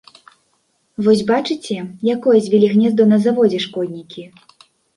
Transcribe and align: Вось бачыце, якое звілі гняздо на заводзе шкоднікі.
Вось 1.07 1.21
бачыце, 1.31 1.77
якое 2.15 2.35
звілі 2.47 2.73
гняздо 2.73 3.03
на 3.15 3.23
заводзе 3.29 3.63
шкоднікі. 3.69 4.29